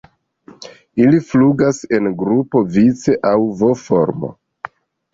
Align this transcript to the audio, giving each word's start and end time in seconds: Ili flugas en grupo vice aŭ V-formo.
Ili 1.03 1.19
flugas 1.33 1.83
en 1.99 2.09
grupo 2.23 2.65
vice 2.79 3.19
aŭ 3.37 3.39
V-formo. 3.63 4.37